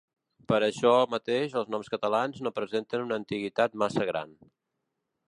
[0.51, 4.35] Per això mateix els noms catalans no presenten una antiguitat massa gran.